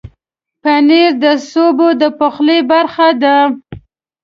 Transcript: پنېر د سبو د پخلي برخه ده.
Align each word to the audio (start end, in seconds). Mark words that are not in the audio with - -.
پنېر 0.61 1.09
د 1.23 1.25
سبو 1.49 1.87
د 2.01 2.03
پخلي 2.19 2.59
برخه 2.71 3.09
ده. 3.21 3.37